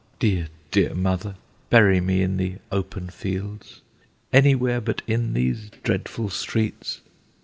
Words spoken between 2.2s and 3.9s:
in the open fields